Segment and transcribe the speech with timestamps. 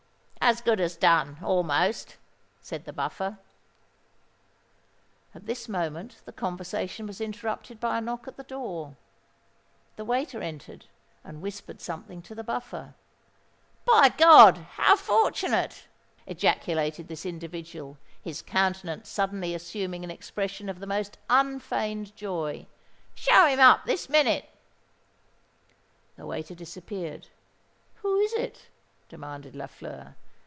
[0.43, 2.17] "As good as done, almost,"
[2.61, 3.37] said the Buffer.
[5.35, 8.97] At this moment the conversation was interrupted by a knock at the door.
[9.97, 10.87] The waiter entered,
[11.23, 12.95] and whispered something to the Buffer.
[13.85, 15.85] "By God, how fortunate!"
[16.25, 22.65] ejaculated this individual, his countenance suddenly assuming an expression of the most unfeigned joy.
[23.13, 24.49] "Show him up—this minute!"
[26.17, 27.27] The waiter disappeared.
[27.97, 28.69] "Who is it?"
[29.07, 30.15] demanded Lafleur.